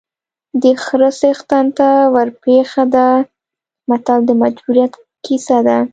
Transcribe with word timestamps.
د 0.61 0.63
خره 0.83 1.09
څښتن 1.19 1.65
ته 1.77 1.89
ورپېښه 2.13 2.83
ده 2.95 3.07
متل 3.89 4.19
د 4.25 4.31
مجبوریت 4.41 4.93
کیسه 5.25 5.57
ده 5.67 5.77